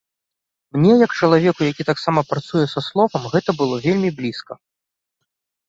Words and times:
Мне 0.77 0.93
як 1.05 1.11
чалавеку, 1.19 1.61
які 1.73 1.83
таксама 1.91 2.19
працуе 2.31 2.65
са 2.73 2.85
словам, 2.89 3.23
гэта 3.37 3.49
было 3.63 3.75
вельмі 3.87 4.09
блізка. 4.23 4.53